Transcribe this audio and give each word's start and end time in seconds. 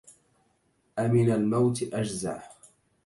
أمن 0.99 1.31
الموت 1.31 1.93
أجزع 1.93 2.43